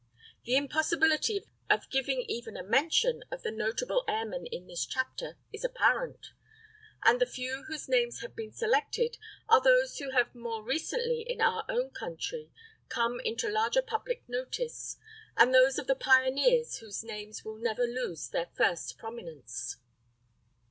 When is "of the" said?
3.29-3.51, 15.77-15.93